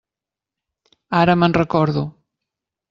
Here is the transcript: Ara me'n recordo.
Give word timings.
Ara 1.21 1.37
me'n 1.43 1.57
recordo. 1.61 2.07